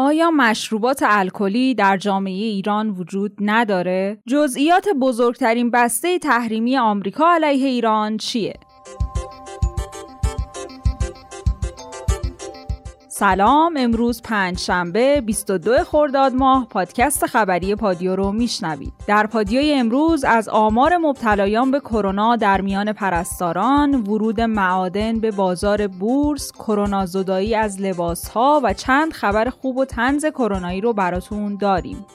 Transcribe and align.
آیا 0.00 0.30
مشروبات 0.30 1.02
الکلی 1.06 1.74
در 1.74 1.96
جامعه 1.96 2.32
ایران 2.32 2.90
وجود 2.90 3.32
نداره؟ 3.40 4.18
جزئیات 4.26 4.88
بزرگترین 5.00 5.70
بسته 5.70 6.18
تحریمی 6.18 6.76
آمریکا 6.76 7.34
علیه 7.34 7.66
ایران 7.66 8.16
چیه؟ 8.16 8.54
سلام 13.18 13.74
امروز 13.76 14.22
پنج 14.22 14.58
شنبه 14.58 15.20
22 15.20 15.84
خرداد 15.84 16.34
ماه 16.34 16.66
پادکست 16.68 17.26
خبری 17.26 17.74
پادیو 17.74 18.16
رو 18.16 18.32
میشنوید. 18.32 18.92
در 19.06 19.26
پادیوی 19.26 19.72
امروز 19.72 20.24
از 20.24 20.48
آمار 20.48 20.96
مبتلایان 20.96 21.70
به 21.70 21.80
کرونا 21.80 22.36
در 22.36 22.60
میان 22.60 22.92
پرستاران 22.92 23.94
ورود 23.94 24.40
معادن 24.40 25.20
به 25.20 25.30
بازار 25.30 25.86
بورس 25.86 26.52
کرونا 26.52 27.06
زدایی 27.06 27.54
از 27.54 27.80
لباس 27.80 28.28
ها 28.28 28.60
و 28.64 28.72
چند 28.72 29.12
خبر 29.12 29.50
خوب 29.50 29.76
و 29.76 29.84
تنز 29.84 30.26
کرونایی 30.26 30.80
رو 30.80 30.92
براتون 30.92 31.56
داریم. 31.56 32.06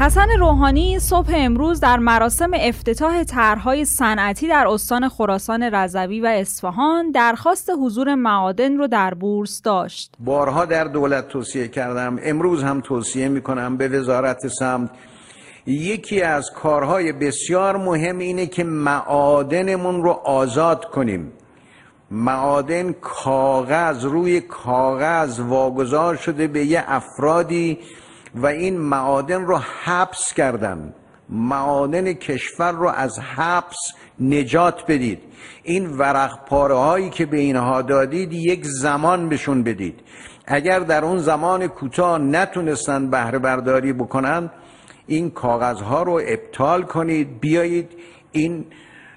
حسن 0.00 0.28
روحانی 0.38 0.98
صبح 0.98 1.32
امروز 1.34 1.80
در 1.80 1.98
مراسم 1.98 2.50
افتتاح 2.54 3.24
طرحهای 3.24 3.84
صنعتی 3.84 4.48
در 4.48 4.66
استان 4.68 5.08
خراسان 5.08 5.62
رضوی 5.62 6.20
و 6.20 6.26
اصفهان 6.26 7.10
درخواست 7.10 7.70
حضور 7.80 8.14
معادن 8.14 8.76
رو 8.76 8.86
در 8.86 9.14
بورس 9.14 9.62
داشت. 9.62 10.12
بارها 10.18 10.64
در 10.64 10.84
دولت 10.84 11.28
توصیه 11.28 11.68
کردم. 11.68 12.18
امروز 12.22 12.62
هم 12.62 12.80
توصیه 12.80 13.28
می 13.28 13.40
کنم 13.40 13.76
به 13.76 13.88
وزارت 13.88 14.48
سمت. 14.48 14.90
یکی 15.66 16.22
از 16.22 16.50
کارهای 16.50 17.12
بسیار 17.12 17.76
مهم 17.76 18.18
اینه 18.18 18.46
که 18.46 18.64
معادنمون 18.64 20.02
رو 20.02 20.10
آزاد 20.10 20.84
کنیم. 20.84 21.32
معادن 22.10 22.92
کاغذ 22.92 24.04
روی 24.04 24.40
کاغذ 24.40 25.40
واگذار 25.40 26.16
شده 26.16 26.46
به 26.48 26.64
یه 26.64 26.84
افرادی 26.86 27.78
و 28.34 28.46
این 28.46 28.78
معادن 28.78 29.44
رو 29.44 29.60
حبس 29.84 30.32
کردن. 30.32 30.94
معادن 31.28 32.12
کشور 32.12 32.72
رو 32.72 32.88
از 32.88 33.18
حبس 33.18 33.92
نجات 34.20 34.84
بدید. 34.88 35.18
این 35.62 35.90
ورق 35.90 36.44
پاره 36.44 36.74
هایی 36.74 37.10
که 37.10 37.26
به 37.26 37.36
اینها 37.36 37.82
دادید 37.82 38.32
یک 38.32 38.64
زمان 38.64 39.28
بهشون 39.28 39.62
بدید. 39.62 40.00
اگر 40.46 40.80
در 40.80 41.04
اون 41.04 41.18
زمان 41.18 41.66
کوتاه 41.66 42.18
نتونستن 42.18 43.10
بهره 43.10 43.38
برداری 43.38 43.92
بکنن 43.92 44.50
این 45.06 45.30
کاغذ 45.30 45.80
ها 45.80 46.02
رو 46.02 46.20
ابطال 46.26 46.82
کنید 46.82 47.40
بیایید 47.40 47.92
این 48.32 48.64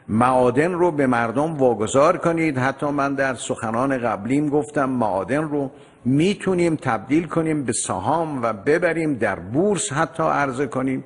معادن 0.08 0.74
رو 0.74 0.92
به 0.92 1.08
مردم 1.08 1.58
واگذار 1.58 2.18
کنید. 2.18 2.58
حتی 2.58 2.86
من 2.86 3.14
در 3.16 3.36
سخنان 3.36 3.98
قبلیم 3.98 4.50
گفتم 4.50 4.90
معادن 4.90 5.44
رو 5.44 5.72
می‌تونیم 6.06 6.76
تبدیل 6.76 7.28
کنیم 7.28 7.64
به 7.64 7.74
سهام 7.74 8.42
و 8.44 8.54
ببریم 8.54 9.14
در 9.14 9.40
بورس 9.40 9.94
حتی 9.94 10.24
عرضه 10.24 10.68
کنیم. 10.68 11.04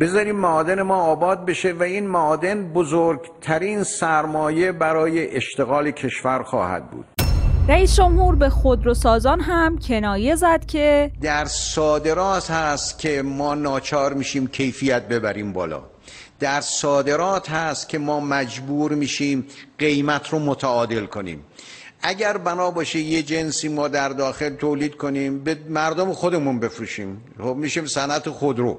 بذاریم 0.00 0.36
معادن 0.36 0.82
ما 0.82 0.96
آباد 0.96 1.46
بشه 1.46 1.72
و 1.72 1.82
این 1.82 2.06
معادن 2.06 2.72
بزرگترین 2.72 3.82
سرمایه 3.82 4.72
برای 4.72 5.36
اشتغال 5.36 5.90
کشور 5.90 6.42
خواهد 6.42 6.90
بود. 6.90 7.04
رئیس 7.68 7.96
جمهور 7.96 8.34
به 8.34 8.48
خودروسازان 8.48 9.40
هم 9.40 9.78
کنایه 9.78 10.34
زد 10.34 10.66
که 10.66 11.10
در 11.22 11.44
صادرات 11.44 12.50
هست 12.50 12.98
که 12.98 13.22
ما 13.22 13.54
ناچار 13.54 14.12
میشیم 14.12 14.46
کیفیت 14.46 15.08
ببریم 15.08 15.52
بالا. 15.52 15.82
در 16.40 16.60
صادرات 16.60 17.50
هست 17.50 17.88
که 17.88 17.98
ما 17.98 18.20
مجبور 18.20 18.94
میشیم 18.94 19.46
قیمت 19.78 20.28
رو 20.28 20.38
متعادل 20.38 21.06
کنیم. 21.06 21.44
اگر 22.06 22.36
بنا 22.36 22.70
باشه 22.70 22.98
یه 22.98 23.22
جنسی 23.22 23.68
ما 23.68 23.88
در 23.88 24.08
داخل 24.08 24.54
تولید 24.54 24.96
کنیم 24.96 25.44
به 25.44 25.56
مردم 25.68 26.12
خودمون 26.12 26.60
بفروشیم. 26.60 27.22
خب 27.38 27.54
میشیم 27.56 27.86
صنعت 27.86 28.28
خودرو. 28.28 28.78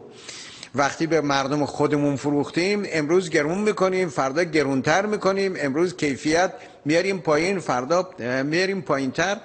وقتی 0.76 1.08
به 1.08 1.22
مردم 1.22 1.66
خودمون 1.66 2.16
فروختیم 2.16 2.86
امروز 2.90 3.30
گرون 3.30 3.58
می‌کنیم 3.58 4.10
فردا 4.10 4.44
گرونتر 4.44 5.06
می‌کنیم 5.06 5.54
امروز 5.58 5.96
کیفیت 5.96 6.54
میاریم 6.86 7.20
پایین 7.20 7.60
فردا 7.60 8.10
میاریم 8.44 8.82
پایینتر. 8.82 9.38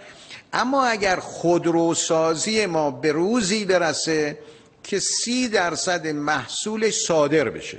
اما 0.52 0.84
اگر 0.84 1.16
خودروسازی 1.16 2.66
ما 2.66 2.90
به 2.90 3.12
روزی 3.12 3.64
برسه 3.64 4.38
که 4.84 4.98
سی 4.98 5.48
درصد 5.48 6.06
محصولش 6.06 6.94
صادر 6.94 7.48
بشه. 7.48 7.78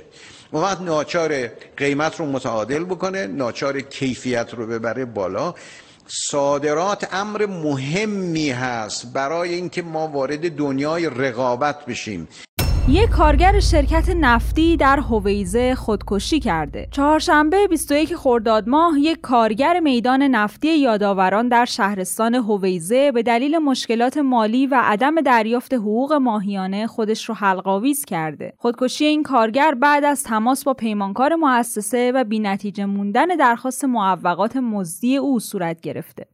اون 0.50 0.62
وقت 0.62 0.80
ناچار 0.80 1.46
قیمت 1.76 2.20
رو 2.20 2.26
متعادل 2.26 2.84
بکنه 2.84 3.26
ناچار 3.26 3.80
کیفیت 3.80 4.54
رو 4.54 4.66
ببره 4.66 5.04
بالا. 5.04 5.54
صادرات 6.06 7.14
امر 7.14 7.46
مهمی 7.46 8.50
هست 8.50 9.12
برای 9.12 9.54
اینکه 9.54 9.82
ما 9.82 10.08
وارد 10.08 10.56
دنیای 10.56 11.06
رقابت 11.10 11.86
بشیم. 11.86 12.28
یک 12.88 13.08
کارگر 13.08 13.60
شرکت 13.60 14.08
نفتی 14.08 14.76
در 14.76 15.00
هویزه 15.00 15.74
خودکشی 15.74 16.40
کرده. 16.40 16.88
چهارشنبه 16.90 17.66
21 17.66 18.16
خرداد 18.16 18.68
ماه 18.68 18.98
یک 18.98 19.20
کارگر 19.20 19.80
میدان 19.80 20.22
نفتی 20.22 20.78
یادآوران 20.78 21.48
در 21.48 21.64
شهرستان 21.64 22.34
هویزه 22.34 23.12
به 23.12 23.22
دلیل 23.22 23.58
مشکلات 23.58 24.16
مالی 24.16 24.66
و 24.66 24.80
عدم 24.82 25.20
دریافت 25.20 25.74
حقوق 25.74 26.12
ماهیانه 26.12 26.86
خودش 26.86 27.28
رو 27.28 27.34
حلقاویز 27.34 28.04
کرده. 28.04 28.52
خودکشی 28.58 29.04
این 29.04 29.22
کارگر 29.22 29.74
بعد 29.74 30.04
از 30.04 30.24
تماس 30.24 30.64
با 30.64 30.74
پیمانکار 30.74 31.34
مؤسسه 31.34 32.12
و 32.12 32.24
بینتیجه 32.24 32.86
موندن 32.86 33.26
درخواست 33.26 33.84
معوقات 33.84 34.56
مزدی 34.56 35.16
او 35.16 35.40
صورت 35.40 35.80
گرفته. 35.80 36.26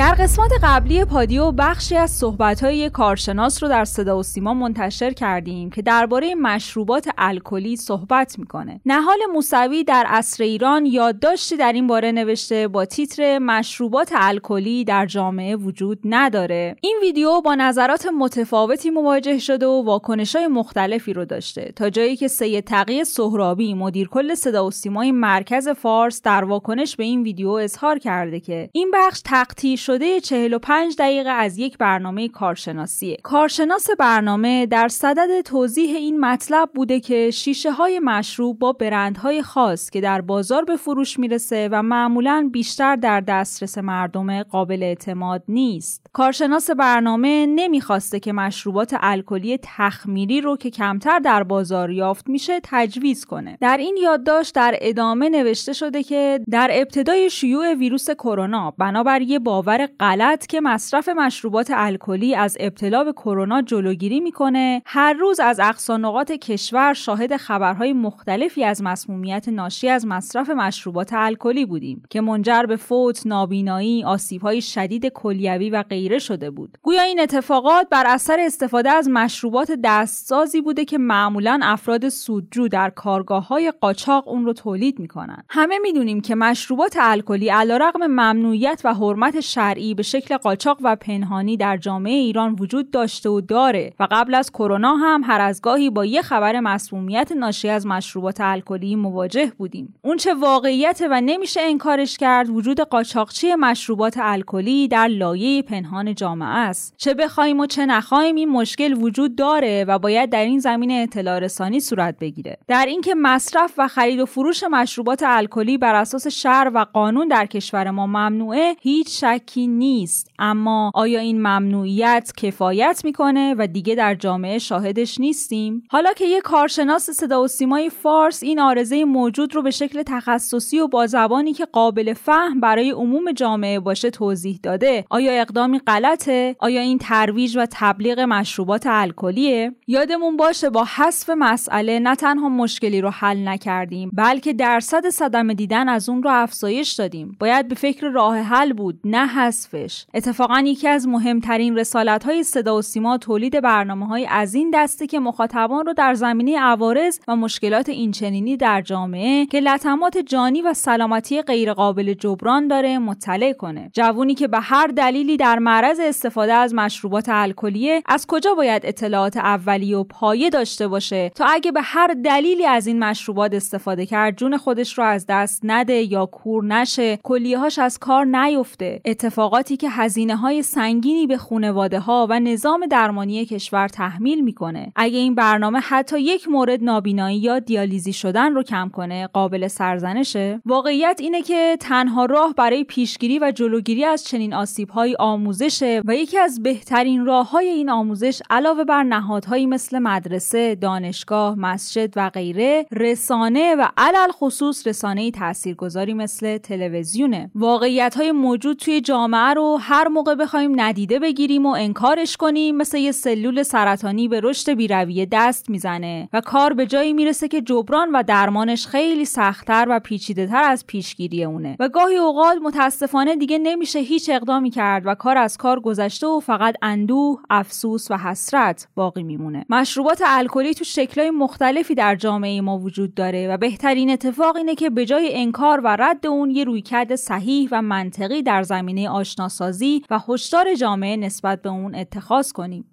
در 0.00 0.14
قسمت 0.14 0.50
قبلی 0.62 1.04
پادیو 1.04 1.52
بخشی 1.52 1.96
از 1.96 2.10
صحبت‌های 2.10 2.90
کارشناس 2.90 3.62
رو 3.62 3.68
در 3.68 3.84
صدا 3.84 4.18
و 4.18 4.22
سیما 4.22 4.54
منتشر 4.54 5.12
کردیم 5.12 5.70
که 5.70 5.82
درباره 5.82 6.34
مشروبات 6.34 7.08
الکلی 7.18 7.76
صحبت 7.76 8.38
می‌کنه. 8.38 8.80
نهال 8.86 9.18
موسوی 9.32 9.84
در 9.84 10.04
عصر 10.08 10.44
ایران 10.44 10.86
یادداشتی 10.86 11.56
در 11.56 11.72
این 11.72 11.86
باره 11.86 12.12
نوشته 12.12 12.68
با 12.68 12.84
تیتر 12.84 13.38
مشروبات 13.38 14.12
الکلی 14.14 14.84
در 14.84 15.06
جامعه 15.06 15.56
وجود 15.56 15.98
نداره. 16.04 16.76
این 16.80 16.98
ویدیو 17.02 17.40
با 17.40 17.54
نظرات 17.54 18.06
متفاوتی 18.18 18.90
مواجه 18.90 19.38
شده 19.38 19.66
و 19.66 19.82
واکنش‌های 19.84 20.46
مختلفی 20.46 21.12
رو 21.12 21.24
داشته 21.24 21.72
تا 21.76 21.90
جایی 21.90 22.16
که 22.16 22.28
سید 22.28 22.64
تقی 22.64 23.04
سهرابی 23.04 23.74
مدیر 23.74 24.08
کل 24.08 24.34
صدا 24.34 24.66
و 24.66 24.70
سیمای 24.70 25.12
مرکز 25.12 25.68
فارس 25.68 26.22
در 26.22 26.44
واکنش 26.44 26.96
به 26.96 27.04
این 27.04 27.22
ویدیو 27.22 27.50
اظهار 27.50 27.98
کرده 27.98 28.40
که 28.40 28.70
این 28.72 28.90
بخش 28.94 29.22
تقطیع 29.24 29.76
شده 29.90 30.20
45 30.20 30.96
دقیقه 30.98 31.30
از 31.30 31.58
یک 31.58 31.78
برنامه 31.78 32.28
کارشناسیه. 32.28 33.16
کارشناس 33.22 33.90
برنامه 33.98 34.66
در 34.66 34.88
صدد 34.88 35.40
توضیح 35.40 35.96
این 35.96 36.20
مطلب 36.20 36.70
بوده 36.74 37.00
که 37.00 37.30
شیشه 37.30 37.72
های 37.72 37.98
مشروب 37.98 38.58
با 38.58 38.72
برندهای 38.72 39.42
خاص 39.42 39.90
که 39.90 40.00
در 40.00 40.20
بازار 40.20 40.64
به 40.64 40.76
فروش 40.76 41.18
می‌رسه 41.18 41.68
و 41.72 41.82
معمولا 41.82 42.48
بیشتر 42.52 42.96
در 42.96 43.20
دسترس 43.20 43.78
مردم 43.78 44.42
قابل 44.42 44.82
اعتماد 44.82 45.42
نیست. 45.48 46.06
کارشناس 46.12 46.70
برنامه 46.70 47.46
نمی‌خواسته 47.46 48.20
که 48.20 48.32
مشروبات 48.32 48.96
الکلی 49.00 49.58
تخمیری 49.62 50.40
رو 50.40 50.56
که 50.56 50.70
کمتر 50.70 51.18
در 51.18 51.42
بازار 51.42 51.90
یافت 51.90 52.28
میشه 52.28 52.60
تجویز 52.62 53.24
کنه. 53.24 53.58
در 53.60 53.76
این 53.76 53.98
یادداشت 54.02 54.54
در 54.54 54.78
ادامه 54.80 55.28
نوشته 55.28 55.72
شده 55.72 56.02
که 56.02 56.40
در 56.50 56.70
ابتدای 56.72 57.30
شیوع 57.30 57.74
ویروس 57.74 58.10
کرونا 58.10 58.74
بنابر 58.78 59.22
یه 59.22 59.38
باور 59.38 59.69
باور 59.70 59.88
غلط 60.00 60.46
که 60.46 60.60
مصرف 60.60 61.08
مشروبات 61.08 61.70
الکلی 61.74 62.34
از 62.34 62.56
ابتلا 62.60 63.04
به 63.04 63.12
کرونا 63.12 63.62
جلوگیری 63.62 64.20
می‌کنه 64.20 64.82
هر 64.86 65.12
روز 65.12 65.40
از 65.40 65.60
اقصانقات 65.60 66.32
کشور 66.32 66.94
شاهد 66.94 67.36
خبرهای 67.36 67.92
مختلفی 67.92 68.64
از 68.64 68.82
مسمومیت 68.82 69.48
ناشی 69.48 69.88
از 69.88 70.06
مصرف 70.06 70.50
مشروبات 70.50 71.10
الکلی 71.12 71.66
بودیم 71.66 72.02
که 72.10 72.20
منجر 72.20 72.62
به 72.62 72.76
فوت 72.76 73.26
نابینایی 73.26 74.04
آسیبهای 74.04 74.60
شدید 74.62 75.06
کلیوی 75.06 75.70
و 75.70 75.82
غیره 75.82 76.18
شده 76.18 76.50
بود. 76.50 76.78
گویا 76.82 77.02
این 77.02 77.20
اتفاقات 77.20 77.88
بر 77.90 78.04
اثر 78.06 78.36
استفاده 78.40 78.90
از 78.90 79.08
مشروبات 79.08 79.72
دستسازی 79.84 80.60
بوده 80.60 80.84
که 80.84 80.98
معمولا 80.98 81.60
افراد 81.62 82.08
سودجو 82.08 82.68
در 82.68 82.90
کارگاه 82.90 83.48
های 83.48 83.72
قاچاق 83.80 84.28
اون 84.28 84.44
رو 84.44 84.52
تولید 84.52 84.98
می‌کنن. 84.98 85.44
همه 85.48 85.78
می‌دونیم 85.78 86.20
که 86.20 86.34
مشروبات 86.34 86.96
الکلی 87.00 87.48
علیرغم 87.48 88.06
ممنوعیت 88.06 88.80
و 88.84 88.94
حرمت 88.94 89.40
شرعی 89.60 89.94
به 89.94 90.02
شکل 90.02 90.36
قاچاق 90.36 90.78
و 90.82 90.96
پنهانی 90.96 91.56
در 91.56 91.76
جامعه 91.76 92.12
ایران 92.12 92.56
وجود 92.60 92.90
داشته 92.90 93.28
و 93.28 93.40
داره 93.40 93.92
و 94.00 94.08
قبل 94.10 94.34
از 94.34 94.50
کرونا 94.50 94.94
هم 94.94 95.22
هر 95.24 95.40
از 95.40 95.62
گاهی 95.62 95.90
با 95.90 96.04
یه 96.04 96.22
خبر 96.22 96.60
مسمومیت 96.60 97.32
ناشی 97.32 97.68
از 97.68 97.86
مشروبات 97.86 98.40
الکلی 98.40 98.96
مواجه 98.96 99.52
بودیم. 99.58 99.94
اون 100.02 100.16
چه 100.16 100.34
واقعیت 100.34 101.02
و 101.10 101.20
نمیشه 101.20 101.60
انکارش 101.60 102.16
کرد 102.16 102.50
وجود 102.50 102.80
قاچاقچی 102.80 103.54
مشروبات 103.54 104.14
الکلی 104.20 104.88
در 104.88 105.08
لایه 105.08 105.62
پنهان 105.62 106.14
جامعه 106.14 106.48
است. 106.48 106.94
چه 106.96 107.14
بخوایم 107.14 107.60
و 107.60 107.66
چه 107.66 107.86
نخواهیم 107.86 108.36
این 108.36 108.48
مشکل 108.48 108.92
وجود 108.92 109.36
داره 109.36 109.84
و 109.88 109.98
باید 109.98 110.30
در 110.30 110.44
این 110.44 110.58
زمینه 110.58 110.94
اطلاع 110.94 111.38
رسانی 111.38 111.80
صورت 111.80 112.18
بگیره. 112.18 112.56
در 112.68 112.86
اینکه 112.86 113.14
مصرف 113.14 113.74
و 113.78 113.88
خرید 113.88 114.20
و 114.20 114.26
فروش 114.26 114.64
مشروبات 114.64 115.22
الکلی 115.26 115.78
بر 115.78 115.94
اساس 115.94 116.26
شهر 116.26 116.70
و 116.74 116.86
قانون 116.92 117.28
در 117.28 117.46
کشور 117.46 117.90
ما 117.90 118.06
ممنوعه 118.06 118.76
هیچ 118.80 119.20
شک 119.24 119.49
شکی 119.50 119.66
نیست. 119.66 120.30
اما 120.38 120.90
آیا 120.94 121.20
این 121.20 121.38
ممنوعیت 121.38 122.32
کفایت 122.36 123.00
می‌کنه 123.04 123.54
و 123.58 123.66
دیگه 123.66 123.94
در 123.94 124.14
جامعه 124.14 124.58
شاهدش 124.58 125.20
نیستیم؟ 125.20 125.82
حالا 125.90 126.12
که 126.12 126.24
یک 126.24 126.42
کارشناس 126.42 127.10
صدا 127.10 127.42
و 127.42 127.48
سیمای 127.48 127.90
فارس 127.90 128.42
این 128.42 128.60
آرزه 128.60 129.04
موجود 129.04 129.54
رو 129.54 129.62
به 129.62 129.70
شکل 129.70 130.02
تخصصی 130.06 130.78
و 130.78 130.88
با 130.88 131.06
زبانی 131.06 131.52
که 131.52 131.64
قابل 131.64 132.12
فهم 132.12 132.60
برای 132.60 132.90
عموم 132.90 133.32
جامعه 133.32 133.80
باشه 133.80 134.10
توضیح 134.10 134.60
داده 134.62 135.04
آیا 135.10 135.40
اقدامی 135.40 135.78
غلطه؟ 135.78 136.56
آیا 136.58 136.80
این 136.80 136.98
ترویج 136.98 137.56
و 137.56 137.66
تبلیغ 137.70 138.20
مشروبات 138.20 138.86
الکلیه؟ 138.86 139.72
یادمون 139.86 140.36
باشه 140.36 140.70
با 140.70 140.84
حذف 140.96 141.30
مسئله 141.30 141.98
نه 141.98 142.14
تنها 142.14 142.48
مشکلی 142.48 143.00
رو 143.00 143.10
حل 143.10 143.48
نکردیم 143.48 144.10
بلکه 144.12 144.52
درصد 144.52 145.08
صدمه 145.08 145.54
دیدن 145.54 145.88
از 145.88 146.08
اون 146.08 146.22
رو 146.22 146.30
افزایش 146.30 146.92
دادیم. 146.92 147.36
باید 147.40 147.68
به 147.68 147.74
فکر 147.74 148.08
راه 148.08 148.38
حل 148.38 148.72
بود 148.72 149.00
نه 149.04 149.39
حذفش. 149.40 150.04
اتفاقا 150.14 150.62
یکی 150.66 150.88
از 150.88 151.08
مهمترین 151.08 151.78
رسالت 151.78 152.24
های 152.24 152.42
صدا 152.42 152.76
و 152.76 152.82
سیما 152.82 153.18
تولید 153.18 153.60
برنامه 153.60 154.06
های 154.06 154.26
از 154.30 154.54
این 154.54 154.70
دسته 154.74 155.06
که 155.06 155.20
مخاطبان 155.20 155.86
رو 155.86 155.92
در 155.92 156.14
زمینه 156.14 156.60
عوارض 156.60 157.18
و 157.28 157.36
مشکلات 157.36 157.88
اینچنینی 157.88 158.56
در 158.56 158.82
جامعه 158.82 159.46
که 159.46 159.60
لطمات 159.60 160.18
جانی 160.18 160.62
و 160.62 160.74
سلامتی 160.74 161.42
غیرقابل 161.42 162.14
جبران 162.14 162.68
داره 162.68 162.98
مطلع 162.98 163.52
کنه. 163.52 163.90
جوونی 163.92 164.34
که 164.34 164.48
به 164.48 164.60
هر 164.60 164.86
دلیلی 164.86 165.36
در 165.36 165.58
معرض 165.58 166.00
استفاده 166.00 166.52
از 166.52 166.74
مشروبات 166.74 167.28
الکلیه 167.28 168.02
از 168.06 168.26
کجا 168.26 168.54
باید 168.54 168.86
اطلاعات 168.86 169.36
اولیه 169.36 169.96
و 169.96 170.04
پایه 170.04 170.50
داشته 170.50 170.88
باشه؟ 170.88 171.28
تا 171.34 171.44
اگه 171.44 171.72
به 171.72 171.82
هر 171.82 172.14
دلیلی 172.24 172.66
از 172.66 172.86
این 172.86 172.98
مشروبات 172.98 173.54
استفاده 173.54 174.06
کرد 174.06 174.36
جون 174.36 174.56
خودش 174.56 174.98
رو 174.98 175.04
از 175.04 175.26
دست 175.28 175.60
نده 175.64 176.12
یا 176.12 176.26
کور 176.26 176.64
نشه 176.64 177.18
کلیهاش 177.22 177.78
از 177.78 177.98
کار 177.98 178.24
نیفته. 178.24 179.00
اتفاقاتی 179.30 179.76
که 179.76 179.90
هزینه 179.90 180.36
های 180.36 180.62
سنگینی 180.62 181.26
به 181.26 181.36
خونواده 181.36 182.00
ها 182.00 182.26
و 182.30 182.40
نظام 182.40 182.86
درمانی 182.86 183.46
کشور 183.46 183.88
تحمیل 183.88 184.40
می‌کنه. 184.40 184.92
اگه 184.96 185.18
این 185.18 185.34
برنامه 185.34 185.78
حتی 185.78 186.20
یک 186.20 186.48
مورد 186.48 186.84
نابینایی 186.84 187.38
یا 187.38 187.58
دیالیزی 187.58 188.12
شدن 188.12 188.54
رو 188.54 188.62
کم 188.62 188.88
کنه 188.88 189.26
قابل 189.26 189.68
سرزنشه. 189.68 190.60
واقعیت 190.66 191.18
اینه 191.22 191.42
که 191.42 191.76
تنها 191.80 192.24
راه 192.24 192.54
برای 192.54 192.84
پیشگیری 192.84 193.38
و 193.38 193.52
جلوگیری 193.54 194.04
از 194.04 194.24
چنین 194.24 194.54
آسیبهایی 194.54 195.16
آموزشه 195.18 196.02
و 196.04 196.14
یکی 196.14 196.38
از 196.38 196.62
بهترین 196.62 197.26
راههای 197.26 197.68
این 197.68 197.90
آموزش 197.90 198.42
علاوه 198.50 198.84
بر 198.84 199.02
نهادهایی 199.02 199.66
مثل 199.66 199.98
مدرسه، 199.98 200.74
دانشگاه، 200.74 201.58
مسجد 201.58 202.12
و 202.16 202.30
غیره 202.30 202.86
رسانه 202.92 203.74
و 203.74 203.88
علل 203.96 204.30
خصوص 204.32 204.86
رسانه 204.86 205.30
تاثیرگذاری 205.30 206.14
مثل 206.14 206.58
تلویزیونه. 206.58 207.50
واقعیت 207.54 208.14
های 208.14 208.32
موجود 208.32 208.76
توی 208.76 209.00
جامعه 209.00 209.19
رو 209.28 209.78
هر 209.80 210.08
موقع 210.08 210.34
بخوایم 210.34 210.80
ندیده 210.80 211.18
بگیریم 211.18 211.66
و 211.66 211.68
انکارش 211.68 212.36
کنیم 212.36 212.76
مثل 212.76 212.98
یه 212.98 213.12
سلول 213.12 213.62
سرطانی 213.62 214.28
به 214.28 214.40
رشد 214.44 214.72
بیرویه 214.72 215.26
دست 215.32 215.70
می‌زنه 215.70 216.28
و 216.32 216.40
کار 216.40 216.72
به 216.72 216.86
جایی 216.86 217.12
می‌رسه 217.12 217.48
که 217.48 217.60
جبران 217.60 218.10
و 218.12 218.22
درمانش 218.22 218.86
خیلی 218.86 219.24
سختتر 219.24 219.86
و 219.88 220.00
پیچیده 220.00 220.46
تر 220.46 220.62
از 220.62 220.86
پیشگیری 220.86 221.44
اونه. 221.44 221.76
و 221.80 221.88
گاهی 221.88 222.16
اوقات 222.16 222.56
متاسفانه 222.62 223.36
دیگه 223.36 223.58
نمیشه 223.58 223.98
هیچ 223.98 224.30
اقدامی 224.30 224.70
کرد 224.70 225.02
و 225.06 225.14
کار 225.14 225.38
از 225.38 225.56
کار 225.56 225.80
گذشته 225.80 226.26
و 226.26 226.40
فقط 226.40 226.74
اندوه، 226.82 227.40
افسوس 227.50 228.10
و 228.10 228.16
حسرت 228.16 228.88
باقی 228.94 229.22
میمونه. 229.22 229.66
مشروبات 229.70 230.22
الکلی 230.26 230.74
تو 230.74 230.84
شکلهای 230.84 231.30
مختلفی 231.30 231.94
در 231.94 232.14
جامعه 232.14 232.60
ما 232.60 232.78
وجود 232.78 233.14
داره 233.14 233.48
و 233.48 233.56
بهترین 233.56 234.10
اتفاق 234.10 234.56
اینه 234.56 234.74
که 234.74 234.90
به 234.90 235.06
جای 235.06 235.30
انکار 235.34 235.80
و 235.80 235.96
رد 235.96 236.26
اون 236.26 236.50
یه 236.50 236.64
رویکرد 236.64 237.14
صحیح 237.14 237.68
و 237.72 237.82
منطقی 237.82 238.42
در 238.42 238.62
زمینه 238.62 239.09
آشناسازی 239.10 240.02
و 240.10 240.20
هشدار 240.28 240.74
جامعه 240.74 241.16
نسبت 241.16 241.62
به 241.62 241.68
اون 241.68 241.94
اتخاذ 241.94 242.52
کنیم. 242.52 242.84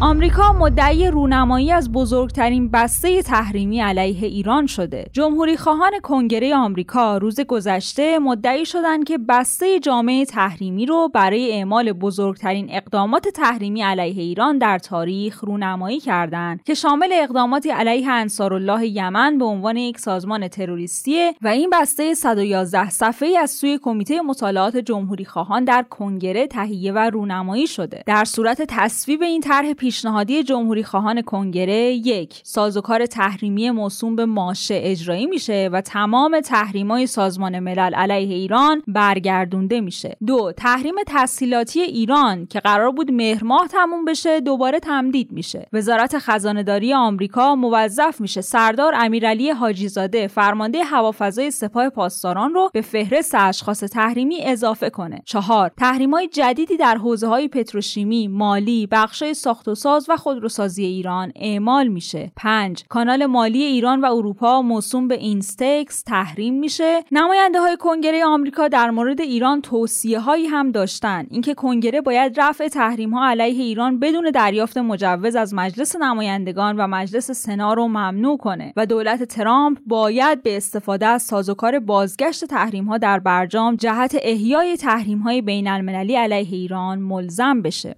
آمریکا 0.00 0.52
مدعی 0.52 1.06
رونمایی 1.06 1.72
از 1.72 1.92
بزرگترین 1.92 2.70
بسته 2.70 3.22
تحریمی 3.22 3.80
علیه 3.80 4.26
ایران 4.26 4.66
شده. 4.66 5.06
جمهوری 5.12 5.56
خواهان 5.56 6.00
کنگره 6.02 6.56
آمریکا 6.56 7.16
روز 7.18 7.40
گذشته 7.40 8.18
مدعی 8.18 8.66
شدند 8.66 9.04
که 9.04 9.18
بسته 9.18 9.80
جامعه 9.80 10.24
تحریمی 10.24 10.86
رو 10.86 11.10
برای 11.14 11.52
اعمال 11.52 11.92
بزرگترین 11.92 12.66
اقدامات 12.70 13.28
تحریمی 13.28 13.82
علیه 13.82 14.22
ایران 14.22 14.58
در 14.58 14.78
تاریخ 14.78 15.44
رونمایی 15.44 16.00
کردند 16.00 16.62
که 16.62 16.74
شامل 16.74 17.08
اقداماتی 17.12 17.70
علیه 17.70 18.10
انصارالله 18.10 18.86
یمن 18.86 19.38
به 19.38 19.44
عنوان 19.44 19.76
یک 19.76 20.00
سازمان 20.00 20.48
تروریستی 20.48 21.30
و 21.42 21.48
این 21.48 21.70
بسته 21.70 22.14
111 22.14 22.90
صفحه‌ای 22.90 23.36
از 23.36 23.50
سوی 23.50 23.78
کمیته 23.82 24.20
مطالعات 24.20 24.76
جمهوری 24.76 25.24
خواهان 25.24 25.64
در 25.64 25.84
کنگره 25.90 26.46
تهیه 26.46 26.92
و 26.92 26.98
رونمایی 26.98 27.66
شده. 27.66 28.02
در 28.06 28.24
صورت 28.24 28.62
تصویب 28.68 29.22
این 29.22 29.40
طرح 29.40 29.72
پیشنهادی 29.88 30.42
جمهوری 30.42 30.84
خواهان 30.84 31.22
کنگره 31.22 31.92
یک. 31.92 32.40
سازوکار 32.44 33.06
تحریمی 33.06 33.70
موسوم 33.70 34.16
به 34.16 34.26
ماشه 34.26 34.80
اجرایی 34.82 35.26
میشه 35.26 35.70
و 35.72 35.80
تمام 35.80 36.40
تحریمای 36.40 37.06
سازمان 37.06 37.58
ملل 37.58 37.94
علیه 37.94 38.34
ایران 38.34 38.82
برگردونده 38.86 39.80
میشه. 39.80 40.16
دو 40.26 40.52
تحریم 40.56 40.94
تسهیلاتی 41.06 41.80
ایران 41.80 42.46
که 42.46 42.60
قرار 42.60 42.90
بود 42.90 43.10
مهر 43.10 43.44
ماه 43.44 43.68
تموم 43.68 44.04
بشه 44.04 44.40
دوباره 44.40 44.80
تمدید 44.80 45.32
میشه. 45.32 45.66
وزارت 45.72 46.18
خزانهداری 46.18 46.94
آمریکا 46.94 47.54
موظف 47.54 48.20
میشه 48.20 48.40
سردار 48.40 48.92
امیرعلی 48.96 49.50
حاجی 49.50 49.88
زاده 49.88 50.26
فرمانده 50.26 50.84
هوافضای 50.84 51.50
سپاه 51.50 51.88
پاسداران 51.88 52.54
رو 52.54 52.70
به 52.72 52.80
فهرست 52.80 53.34
اشخاص 53.34 53.80
تحریمی 53.80 54.40
اضافه 54.42 54.90
کنه. 54.90 55.22
چهار 55.24 55.70
تحریمای 55.76 56.28
جدیدی 56.28 56.76
در 56.76 56.96
حوزه 56.96 57.26
های 57.26 57.48
پتروشیمی 57.48 58.28
مالی 58.28 58.86
بخشای 58.86 59.34
ساخت 59.34 59.68
و 59.68 59.77
ساز 59.78 60.06
و 60.08 60.16
خودروسازی 60.16 60.84
ایران 60.84 61.32
اعمال 61.36 61.88
میشه. 61.88 62.32
5 62.36 62.84
کانال 62.88 63.26
مالی 63.26 63.62
ایران 63.62 64.00
و 64.00 64.12
اروپا 64.12 64.62
موسوم 64.62 65.08
به 65.08 65.14
اینستکس 65.14 66.02
تحریم 66.02 66.54
میشه. 66.54 67.04
نماینده 67.12 67.60
های 67.60 67.76
کنگره 67.76 68.24
آمریکا 68.24 68.68
در 68.68 68.90
مورد 68.90 69.20
ایران 69.20 69.60
توصیه 69.62 70.20
هایی 70.20 70.46
هم 70.46 70.70
داشتن. 70.70 71.26
اینکه 71.30 71.54
کنگره 71.54 72.00
باید 72.00 72.40
رفع 72.40 72.68
تحریم 72.68 73.14
ها 73.14 73.28
علیه 73.28 73.62
ایران 73.62 73.98
بدون 73.98 74.30
دریافت 74.30 74.78
مجوز 74.78 75.36
از 75.36 75.54
مجلس 75.54 75.96
نمایندگان 75.96 76.76
و 76.76 76.86
مجلس 76.86 77.30
سنا 77.30 77.74
رو 77.74 77.88
ممنوع 77.88 78.38
کنه 78.38 78.72
و 78.76 78.86
دولت 78.86 79.22
ترامپ 79.22 79.78
باید 79.86 80.42
به 80.42 80.56
استفاده 80.56 81.06
از 81.06 81.22
سازوکار 81.22 81.78
بازگشت 81.78 82.44
تحریم 82.44 82.84
ها 82.84 82.98
در 82.98 83.18
برجام 83.18 83.76
جهت 83.76 84.16
احیای 84.22 84.76
تحریم 84.76 85.18
های 85.18 85.42
بین 85.42 85.68
المللی 85.68 86.14
علیه 86.14 86.48
ایران 86.52 86.98
ملزم 86.98 87.62
بشه. 87.62 87.96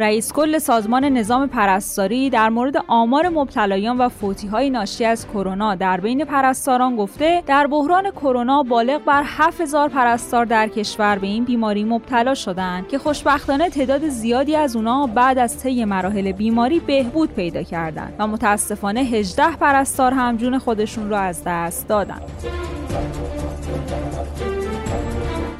رئیس 0.00 0.32
کل 0.32 0.58
سازمان 0.58 1.04
نظام 1.04 1.48
پرستاری 1.48 2.30
در 2.30 2.48
مورد 2.48 2.76
آمار 2.88 3.28
مبتلایان 3.28 3.98
و 3.98 4.08
فوتی 4.08 4.70
ناشی 4.70 5.04
از 5.04 5.26
کرونا 5.26 5.74
در 5.74 6.00
بین 6.00 6.24
پرستاران 6.24 6.96
گفته 6.96 7.42
در 7.46 7.66
بحران 7.66 8.10
کرونا 8.10 8.62
بالغ 8.62 9.04
بر 9.04 9.22
7000 9.26 9.88
پرستار 9.88 10.44
در 10.44 10.68
کشور 10.68 11.18
به 11.18 11.26
این 11.26 11.44
بیماری 11.44 11.84
مبتلا 11.84 12.34
شدند 12.34 12.88
که 12.88 12.98
خوشبختانه 12.98 13.70
تعداد 13.70 14.08
زیادی 14.08 14.56
از 14.56 14.76
اونا 14.76 15.06
بعد 15.06 15.38
از 15.38 15.58
طی 15.58 15.84
مراحل 15.84 16.32
بیماری 16.32 16.80
بهبود 16.80 17.32
پیدا 17.32 17.62
کردند 17.62 18.14
و 18.18 18.26
متاسفانه 18.26 19.00
18 19.00 19.56
پرستار 19.56 20.12
هم 20.12 20.36
جون 20.36 20.58
خودشون 20.58 21.10
رو 21.10 21.16
از 21.16 21.42
دست 21.46 21.88
دادند. 21.88 22.22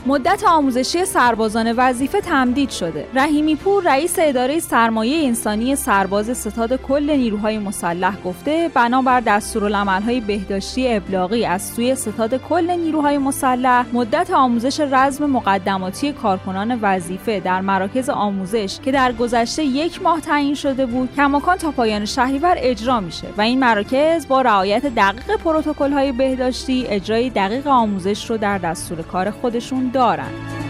مدت 0.06 0.44
آموزشی 0.44 1.04
سربازان 1.04 1.72
وظیفه 1.72 2.20
تمدید 2.20 2.70
شده. 2.70 3.06
رحیمی 3.14 3.56
پور 3.56 3.82
رئیس 3.84 4.14
اداره 4.18 4.58
سرمایه 4.58 5.26
انسانی 5.26 5.76
سرباز 5.76 6.38
ستاد 6.38 6.82
کل 6.82 7.10
نیروهای 7.10 7.58
مسلح 7.58 8.16
گفته 8.24 8.70
بنابر 8.74 9.20
دستورالعملهای 9.20 10.20
بهداشتی 10.20 10.94
ابلاغی 10.94 11.44
از 11.44 11.62
سوی 11.68 11.94
ستاد 11.94 12.34
کل 12.34 12.70
نیروهای 12.70 13.18
مسلح 13.18 13.84
مدت 13.92 14.30
آموزش 14.30 14.80
رزم 14.80 15.26
مقدماتی 15.26 16.12
کارکنان 16.12 16.78
وظیفه 16.82 17.40
در 17.40 17.60
مراکز 17.60 18.08
آموزش 18.08 18.78
که 18.84 18.92
در 18.92 19.12
گذشته 19.12 19.64
یک 19.64 20.02
ماه 20.02 20.20
تعیین 20.20 20.54
شده 20.54 20.86
بود 20.86 21.14
کماکان 21.16 21.56
تا 21.56 21.70
پایان 21.70 22.04
شهریور 22.04 22.54
اجرا 22.58 23.00
میشه 23.00 23.26
و 23.38 23.40
این 23.40 23.58
مراکز 23.58 24.28
با 24.28 24.42
رعایت 24.42 24.86
دقیق 24.86 25.36
پروتکل‌های 25.36 26.12
بهداشتی 26.12 26.86
اجرای 26.88 27.30
دقیق 27.30 27.66
آموزش 27.66 28.30
رو 28.30 28.36
در 28.36 28.58
دستور 28.58 29.02
کار 29.02 29.30
خودشون 29.30 29.89
دارند. 29.89 30.68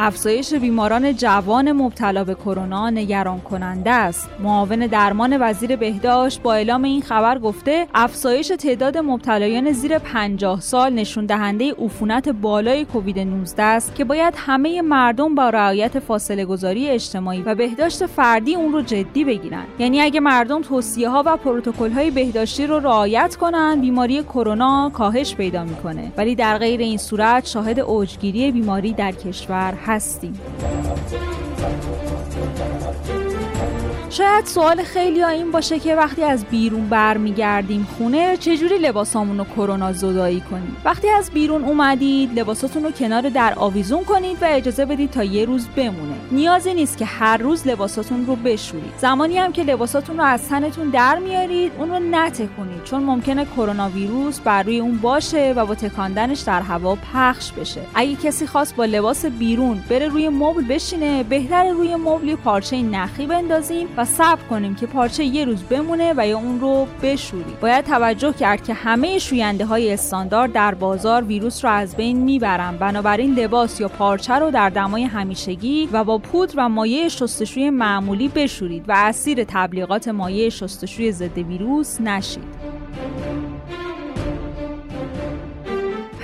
افزایش 0.00 0.54
بیماران 0.54 1.16
جوان 1.16 1.72
مبتلا 1.72 2.24
به 2.24 2.34
کرونا 2.34 2.90
نگران 2.90 3.40
کننده 3.40 3.90
است. 3.90 4.28
معاون 4.42 4.86
درمان 4.86 5.36
وزیر 5.40 5.76
بهداشت 5.76 6.42
با 6.42 6.54
اعلام 6.54 6.84
این 6.84 7.02
خبر 7.02 7.38
گفته 7.38 7.86
افزایش 7.94 8.52
تعداد 8.58 8.98
مبتلایان 8.98 9.72
زیر 9.72 9.98
50 9.98 10.60
سال 10.60 10.92
نشون 10.92 11.26
دهنده 11.26 11.72
عفونت 11.72 12.28
بالای 12.28 12.84
کووید 12.84 13.18
19 13.18 13.62
است 13.62 13.94
که 13.94 14.04
باید 14.04 14.34
همه 14.36 14.82
مردم 14.82 15.34
با 15.34 15.50
رعایت 15.50 15.98
فاصله 15.98 16.44
گذاری 16.44 16.88
اجتماعی 16.88 17.42
و 17.42 17.54
بهداشت 17.54 18.06
فردی 18.06 18.54
اون 18.54 18.72
رو 18.72 18.82
جدی 18.82 19.24
بگیرن. 19.24 19.64
یعنی 19.78 20.00
اگه 20.00 20.20
مردم 20.20 20.62
توصیه 20.62 21.08
ها 21.08 21.22
و 21.26 21.36
پروتکل 21.36 21.90
های 21.90 22.10
بهداشتی 22.10 22.66
رو 22.66 22.78
رعایت 22.78 23.36
کنن، 23.36 23.80
بیماری 23.80 24.22
کرونا 24.22 24.90
کاهش 24.94 25.34
پیدا 25.34 25.64
می‌کنه. 25.64 26.12
ولی 26.16 26.34
در 26.34 26.58
غیر 26.58 26.80
این 26.80 26.98
صورت 26.98 27.46
شاهد 27.46 27.80
اوجگیری 27.80 28.52
بیماری 28.52 28.92
در 28.92 29.12
کشور 29.12 29.74
هستیم. 29.88 30.34
شاید 34.10 34.46
سوال 34.46 34.82
خیلی 34.82 35.20
ها 35.20 35.28
این 35.28 35.50
باشه 35.50 35.78
که 35.78 35.94
وقتی 35.94 36.22
از 36.22 36.44
بیرون 36.44 36.88
برمیگردیم 36.88 37.88
خونه 37.98 38.36
چجوری 38.36 38.78
لباسامون 38.78 39.38
رو 39.38 39.44
کرونا 39.44 39.92
زدایی 39.92 40.40
کنیم؟ 40.40 40.76
وقتی 40.84 41.08
از 41.08 41.30
بیرون 41.30 41.64
اومدید 41.64 42.38
لباساتون 42.38 42.84
رو 42.84 42.90
کنار 42.90 43.28
در 43.28 43.54
آویزون 43.56 44.04
کنید 44.04 44.42
و 44.42 44.46
اجازه 44.48 44.84
بدید 44.84 45.10
تا 45.10 45.24
یه 45.24 45.44
روز 45.44 45.68
بمونه. 45.68 46.14
نیازی 46.30 46.74
نیست 46.74 46.98
که 46.98 47.04
هر 47.04 47.36
روز 47.36 47.66
لباساتون 47.66 48.26
رو 48.26 48.36
بشورید. 48.36 48.92
زمانی 48.98 49.38
هم 49.38 49.52
که 49.52 49.62
لباساتون 49.62 50.16
رو 50.16 50.24
از 50.24 50.48
تنتون 50.48 50.90
در 50.90 51.18
میارید 51.18 51.72
اون 51.78 51.90
رو 51.90 51.98
نتکونید 51.98 52.84
چون 52.84 53.02
ممکنه 53.02 53.44
کرونا 53.44 53.88
ویروس 53.88 54.40
بر 54.40 54.62
روی 54.62 54.80
اون 54.80 54.98
باشه 54.98 55.52
و 55.56 55.66
با 55.66 55.74
تکاندنش 55.74 56.40
در 56.40 56.60
هوا 56.60 56.98
پخش 57.12 57.52
بشه. 57.52 57.80
اگه 57.94 58.16
کسی 58.16 58.46
خواست 58.46 58.76
با 58.76 58.84
لباس 58.84 59.26
بیرون 59.26 59.82
بره 59.90 60.08
روی 60.08 60.28
مبل 60.28 60.64
بشینه 60.64 61.22
بهتر 61.22 61.70
روی 61.70 61.96
مبل 61.96 62.36
پارچه 62.36 62.82
نخی 62.82 63.26
بندازیم 63.26 63.88
و 63.98 64.04
صبر 64.04 64.42
کنیم 64.50 64.74
که 64.74 64.86
پارچه 64.86 65.24
یه 65.24 65.44
روز 65.44 65.62
بمونه 65.62 66.14
و 66.16 66.28
یا 66.28 66.38
اون 66.38 66.60
رو 66.60 66.86
بشوریم 67.02 67.56
باید 67.60 67.84
توجه 67.84 68.32
کرد 68.32 68.64
که 68.64 68.74
همه 68.74 69.18
شوینده 69.18 69.64
های 69.64 69.92
استاندارد 69.92 70.52
در 70.52 70.74
بازار 70.74 71.24
ویروس 71.24 71.64
رو 71.64 71.70
از 71.70 71.96
بین 71.96 72.16
می‌برن. 72.16 72.76
بنابراین 72.76 73.34
لباس 73.34 73.80
یا 73.80 73.88
پارچه 73.88 74.34
رو 74.34 74.50
در 74.50 74.70
دمای 74.70 75.02
همیشگی 75.02 75.88
و 75.92 76.04
با 76.04 76.18
پودر 76.18 76.54
و 76.56 76.68
مایع 76.68 77.08
شستشوی 77.08 77.70
معمولی 77.70 78.28
بشورید 78.28 78.84
و 78.88 78.92
اسیر 78.96 79.44
تبلیغات 79.44 80.08
مایع 80.08 80.48
شستشوی 80.48 81.12
ضد 81.12 81.38
ویروس 81.38 82.00
نشید. 82.00 82.67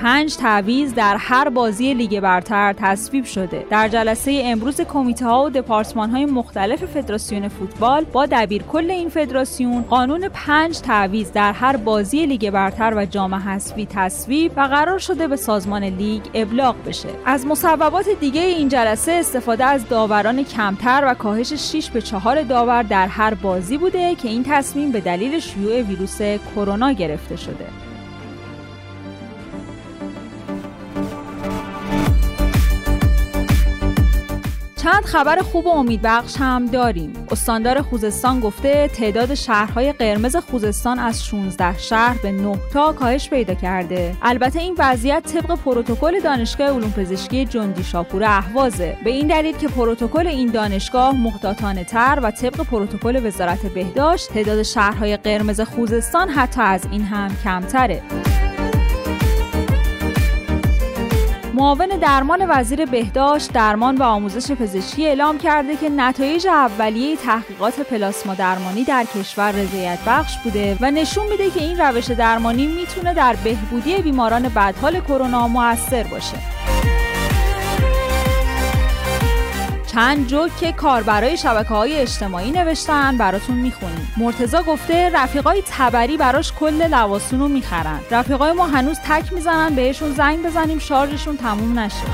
پنج 0.05 0.37
تعویض 0.37 0.95
در 0.95 1.17
هر 1.17 1.49
بازی 1.49 1.95
لیگ 1.95 2.21
برتر 2.21 2.73
تصویب 2.73 3.25
شده. 3.25 3.67
در 3.71 3.89
جلسه 3.89 4.43
امروز 4.45 4.81
کمیته 4.81 5.27
ها 5.27 5.45
و 5.45 5.51
دپارتمان 5.51 6.11
های 6.11 6.27
مختلف 6.27 6.85
فدراسیون 6.85 7.49
فوتبال 7.49 8.05
با 8.05 8.27
دبیر 8.27 8.63
کل 8.63 8.91
این 8.91 9.09
فدراسیون 9.09 9.83
قانون 9.83 10.29
پنج 10.29 10.79
تعویض 10.79 11.33
در 11.33 11.53
هر 11.53 11.77
بازی 11.77 12.27
لیگ 12.27 12.51
برتر 12.51 12.95
و 12.97 13.07
جام 13.07 13.35
حذفی 13.35 13.87
تصویب 13.91 14.53
و 14.57 14.61
قرار 14.61 14.99
شده 14.99 15.29
به 15.29 15.37
سازمان 15.37 15.85
لیگ 15.85 16.23
ابلاغ 16.35 16.77
بشه. 16.87 17.09
از 17.25 17.47
مصوبات 17.47 18.09
دیگه 18.21 18.41
این 18.41 18.69
جلسه 18.69 19.13
استفاده 19.13 19.65
از 19.65 19.89
داوران 19.89 20.45
کمتر 20.45 21.05
و 21.07 21.15
کاهش 21.15 21.53
6 21.53 21.91
به 21.91 22.03
4 22.03 22.43
داور 22.43 22.83
در 22.83 23.07
هر 23.07 23.35
بازی 23.35 23.79
بوده 23.79 24.15
که 24.15 24.29
این 24.29 24.45
تصمیم 24.49 24.93
به 24.93 25.01
دلیل 25.01 25.39
شیوع 25.39 25.83
ویروس 25.83 26.19
کرونا 26.55 26.93
گرفته 26.93 27.37
شده. 27.37 27.94
چند 34.85 35.05
خبر 35.05 35.39
خوب 35.39 35.67
و 35.67 35.69
امیدبخش 35.69 36.37
هم 36.39 36.67
داریم. 36.67 37.27
استاندار 37.31 37.83
خوزستان 37.83 38.41
گفته 38.41 38.89
تعداد 38.89 39.35
شهرهای 39.35 39.93
قرمز 39.93 40.37
خوزستان 40.37 40.99
از 40.99 41.25
16 41.25 41.79
شهر 41.79 42.19
به 42.23 42.33
9 42.33 42.59
تا 42.73 42.93
کاهش 42.93 43.31
پیدا 43.31 43.55
کرده. 43.55 44.17
البته 44.23 44.59
این 44.59 44.75
وضعیت 44.79 45.23
طبق 45.23 45.55
پروتکل 45.55 46.21
دانشگاه 46.21 46.69
علوم 46.69 46.91
پزشکی 46.91 47.45
جندی 47.45 47.85
شاپور 47.85 48.25
اهوازه. 48.25 48.97
به 49.05 49.11
این 49.11 49.27
دلیل 49.27 49.57
که 49.57 49.69
پروتکل 49.69 50.27
این 50.27 50.51
دانشگاه 50.51 51.17
محتاطانه 51.17 51.85
تر 51.85 52.21
و 52.23 52.31
طبق 52.31 52.57
پروتکل 52.57 53.27
وزارت 53.27 53.67
بهداشت 53.67 54.29
تعداد 54.29 54.63
شهرهای 54.63 55.17
قرمز 55.17 55.61
خوزستان 55.61 56.29
حتی 56.29 56.63
از 56.63 56.87
این 56.93 57.03
هم 57.03 57.37
کمتره. 57.45 58.03
معاون 61.55 61.87
درمان 61.87 62.47
وزیر 62.49 62.85
بهداشت 62.85 63.53
درمان 63.53 63.97
و 63.97 64.03
آموزش 64.03 64.53
پزشکی 64.53 65.07
اعلام 65.07 65.39
کرده 65.39 65.77
که 65.77 65.89
نتایج 65.89 66.47
اولیه 66.47 67.17
تحقیقات 67.17 67.81
پلاسما 67.81 68.35
درمانی 68.35 68.85
در 68.85 69.07
کشور 69.15 69.53
رضایت 69.53 69.99
بخش 70.07 70.39
بوده 70.39 70.79
و 70.81 70.91
نشون 70.91 71.27
میده 71.27 71.51
که 71.51 71.61
این 71.61 71.81
روش 71.81 72.05
درمانی 72.11 72.67
می‌تونه 72.67 73.15
در 73.15 73.37
بهبودی 73.45 73.97
بیماران 73.97 74.43
بدحال 74.43 75.01
کرونا 75.01 75.49
موثر 75.49 76.03
باشه. 76.03 76.64
چند 79.95 80.27
جوک 80.27 80.57
که 80.57 80.73
کاربرای 80.73 81.37
شبکه 81.37 81.69
های 81.69 82.01
اجتماعی 82.01 82.51
نوشتن 82.51 83.19
براتون 83.19 83.57
می‌خونیم. 83.57 84.13
مرتزا 84.17 84.63
گفته 84.63 85.11
رفیقای 85.15 85.63
تبری 85.71 86.17
براش 86.17 86.53
کل 86.53 86.87
لواسون 86.87 87.41
رو 87.41 87.49
می‌خرن. 87.49 88.01
رفیقای 88.11 88.53
ما 88.53 88.67
هنوز 88.67 88.99
تک 89.09 89.33
می‌زنن 89.33 89.75
بهشون 89.75 90.13
زنگ 90.13 90.47
بزنیم 90.47 90.79
شارژشون 90.79 91.37
تموم 91.37 91.79
نشه. 91.79 92.07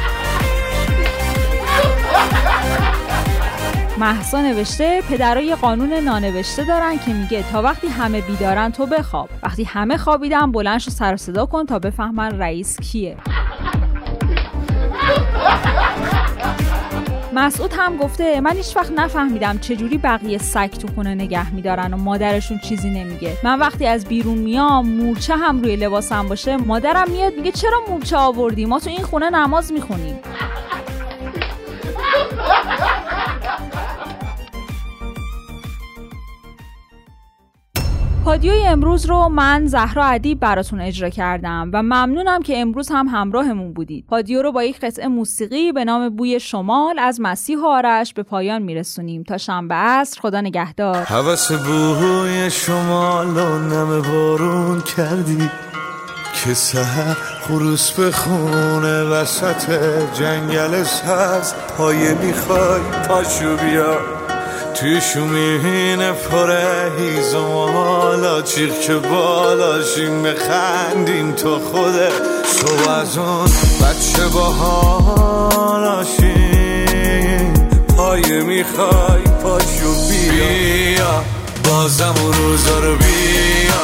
محسا 3.98 4.40
نوشته 4.40 5.02
پدرای 5.10 5.54
قانون 5.54 5.92
نانوشته 5.92 6.64
دارن 6.64 6.98
که 6.98 7.12
میگه 7.12 7.44
تا 7.52 7.62
وقتی 7.62 7.88
همه 7.88 8.20
بیدارن 8.20 8.72
تو 8.72 8.86
بخواب. 8.86 9.28
وقتی 9.42 9.64
همه 9.64 9.96
خوابیدن 9.96 10.52
بلند 10.52 10.80
شو 10.80 10.90
سر 10.90 11.16
صدا 11.16 11.46
کن 11.46 11.66
تا 11.66 11.78
بفهمن 11.78 12.38
رئیس 12.38 12.80
کیه. 12.80 13.16
مسعود 17.32 17.72
هم 17.76 17.96
گفته 17.96 18.40
من 18.40 18.56
هیچ 18.56 18.76
وقت 18.76 18.92
نفهمیدم 18.92 19.58
چجوری 19.58 19.98
بقیه 19.98 20.38
سگ 20.38 20.70
تو 20.70 20.88
خونه 20.88 21.14
نگه 21.14 21.54
میدارن 21.54 21.94
و 21.94 21.96
مادرشون 21.96 22.58
چیزی 22.58 22.90
نمیگه. 22.90 23.36
من 23.44 23.58
وقتی 23.58 23.86
از 23.86 24.04
بیرون 24.04 24.38
میام 24.38 24.88
مورچه 24.88 25.36
هم 25.36 25.62
روی 25.62 25.76
لباسم 25.76 26.28
باشه 26.28 26.56
مادرم 26.56 27.10
میاد 27.10 27.34
میگه 27.36 27.52
چرا 27.52 27.80
مورچه 27.88 28.16
آوردی؟ 28.16 28.64
ما 28.64 28.80
تو 28.80 28.90
این 28.90 29.02
خونه 29.02 29.30
نماز 29.30 29.72
می‌خونیم. 29.72 30.18
پادیوی 38.30 38.66
امروز 38.66 39.06
رو 39.06 39.28
من 39.28 39.66
زهرا 39.66 40.04
ادیب 40.04 40.40
براتون 40.40 40.80
اجرا 40.80 41.08
کردم 41.08 41.70
و 41.72 41.82
ممنونم 41.82 42.42
که 42.42 42.60
امروز 42.60 42.88
هم 42.88 43.08
همراهمون 43.08 43.72
بودید. 43.72 44.04
پادیو 44.08 44.42
رو 44.42 44.52
با 44.52 44.64
یک 44.64 44.80
قطعه 44.80 45.08
موسیقی 45.08 45.72
به 45.72 45.84
نام 45.84 46.16
بوی 46.16 46.40
شمال 46.40 46.98
از 46.98 47.20
مسیح 47.20 47.58
و 47.58 47.66
آرش 47.66 48.14
به 48.14 48.22
پایان 48.22 48.62
میرسونیم. 48.62 49.22
تا 49.22 49.38
شنبه 49.38 49.74
عصر 49.74 50.20
خدا 50.20 50.40
نگهدار. 50.40 50.96
حوث 50.96 51.52
بوی 51.52 52.50
شمال 52.50 53.36
و 53.36 53.58
نم 53.58 54.02
بارون 54.02 54.80
کردی 54.80 55.50
که 56.44 56.54
سهر 56.54 57.14
خروس 57.14 57.90
به 57.90 58.10
خونه 58.10 59.02
وسط 59.02 59.70
جنگل 60.14 60.82
سز 60.82 61.54
پایه 61.78 62.14
می‌خوای 62.14 62.80
پاشو 63.08 63.56
بیا. 63.56 64.19
توی 64.74 65.00
شومین 65.00 66.12
پره 66.12 66.92
هیزم 66.98 67.52
حالا 67.74 68.42
چیخ 68.42 68.72
که 68.86 68.94
بالاشیم 68.94 70.22
بخندیم 70.22 71.32
تو 71.32 71.58
خوده 71.58 72.08
تو 72.60 72.90
از 72.90 73.18
اون 73.18 73.44
بچه 73.44 74.28
با 74.34 74.40
حالاشیم 74.44 76.30
پایه 77.96 78.42
می‌خوای 78.42 79.22
پاشو 79.42 79.94
بیا. 80.08 80.46
بیا. 80.46 81.24
بازم 81.64 82.14
اون 82.22 82.32
روزا 82.32 82.78
رو 82.78 82.96
بیا. 82.96 83.82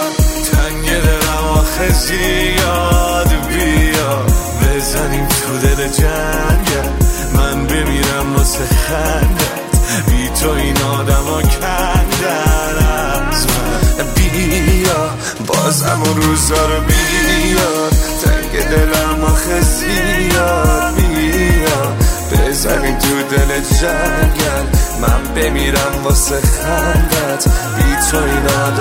تنگ 0.53 0.87
دلم 0.91 1.49
آخه 1.59 1.93
زیاد 1.93 3.29
بیا. 3.29 4.23
بزنیم 4.63 5.29
تو 5.29 5.59
دل 5.59 5.89
جنگل 5.89 6.89
من 7.35 7.67
بمیرم 7.67 8.37
واسه 8.37 8.65
خنده. 8.65 9.66
بی 10.09 10.29
تو 10.41 10.51
این 10.51 10.77
آدم 10.83 11.25
ها 11.25 11.43
کندن 11.43 12.87
از 12.87 13.47
من. 13.47 14.07
بیا 14.15 15.11
بازم 15.47 16.03
اون 16.05 16.23
روزا 16.23 16.67
رو 16.67 16.81
بیا. 16.81 17.89
تنگ 18.25 18.69
دلم 18.69 19.25
آخه 19.25 19.61
زیاد. 19.61 20.95
بیا 20.95 21.93
بزنیم 22.33 22.99
تو 22.99 23.23
دل 23.37 23.61
جنگل. 23.61 24.67
من 25.01 25.35
بمیرم 25.35 26.03
واسه 26.05 26.41
خندت. 26.41 27.45
بی 27.77 28.11
تو 28.11 28.17
این 28.17 28.47
آدم 28.47 28.76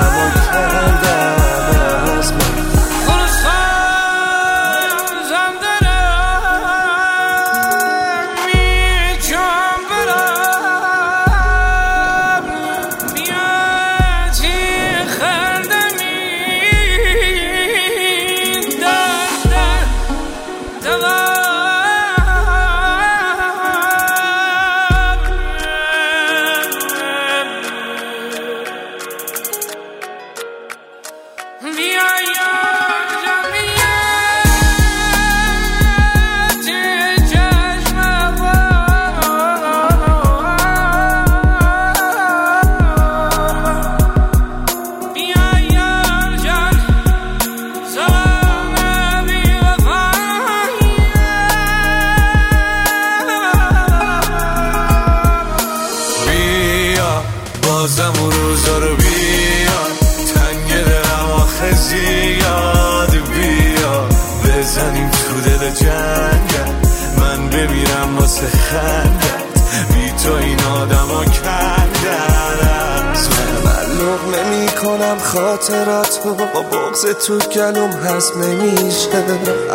تو 77.28 77.38
گلوم 77.38 77.90
هست 77.90 78.38
نمیشه. 78.38 79.24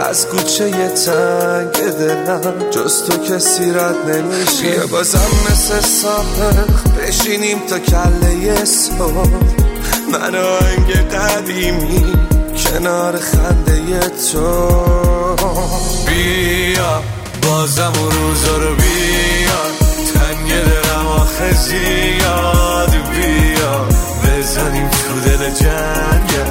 از 0.09 0.27
کوچه 0.27 0.69
یه 0.69 0.89
تنگ 0.89 1.91
دلم 1.99 2.71
جز 2.71 3.03
تو 3.05 3.19
کسی 3.19 3.71
رد 3.71 4.11
نمیشه. 4.11 4.71
بیا 4.71 4.87
بازم 4.87 5.31
مثل 5.51 5.81
سابق 5.81 6.69
بشینیم 6.99 7.59
تا 7.69 7.79
کله 7.79 8.65
صبح. 8.65 9.29
من 10.13 10.35
آنگ 10.35 10.93
قدیمی 10.93 12.13
کنار 12.57 13.19
خنده 13.19 13.99
تو. 14.09 14.69
بیا 16.07 17.03
بازم 17.43 17.93
اون 17.99 18.11
روزا 18.11 18.57
رو 18.57 18.75
بیا. 18.75 19.61
تنگ 20.15 20.49
دلم 20.49 21.07
آخه 21.07 21.55
زیاد. 21.55 22.91
بیا. 22.91 23.90
بزنیم 24.41 24.89
تو 24.89 25.21
دل 25.21 25.51
جنگل 25.51 26.51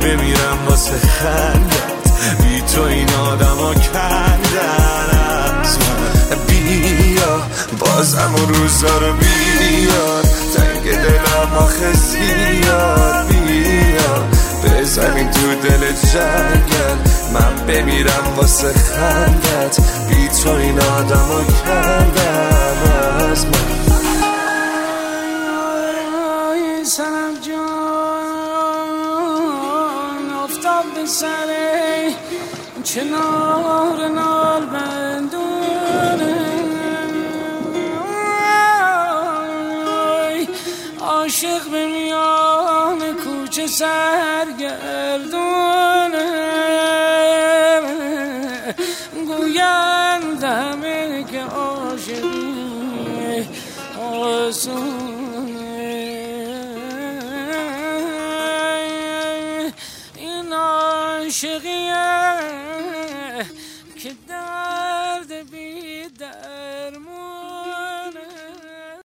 بمیرم 0.00 0.58
واسه 0.68 0.98
خندت. 0.98 2.42
بی 2.42 2.60
تو 2.60 2.82
این 2.82 3.10
آدم 3.14 3.56
ها 3.56 3.74
کندن. 3.74 5.18
از 5.62 5.78
من 5.78 6.38
بیا 6.46 7.42
بازم 7.78 8.34
اون 8.36 8.54
روزا 8.54 8.98
رو 8.98 9.12
بیار 9.12 10.22
تنگ 10.56 10.96
دلم 10.96 11.52
آخه 11.58 11.92
زیاد. 11.92 13.26
بیا 13.28 14.24
بزنیم 14.64 15.30
تو 15.30 15.68
دل 15.68 15.92
جنگل 15.92 16.98
من 17.32 17.66
بمیرم 17.66 18.34
واسه 18.36 18.72
خندت. 18.72 19.80
بی 20.08 20.28
تو 20.28 20.50
این 20.50 20.80
آدم 20.80 21.16
ها 21.16 21.42
کندن. 21.64 23.30
از 23.30 23.46
من 23.46 23.79
کنار 32.94 34.08
نال 34.08 34.19